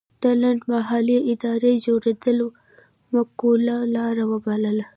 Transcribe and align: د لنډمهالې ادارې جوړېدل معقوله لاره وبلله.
د 0.23 0.25
لنډمهالې 0.41 1.17
ادارې 1.31 1.73
جوړېدل 1.85 2.39
معقوله 3.13 3.75
لاره 3.95 4.23
وبلله. 4.31 4.85